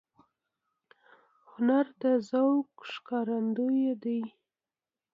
[1.51, 4.21] هنر د ذوق ښکارندوی دی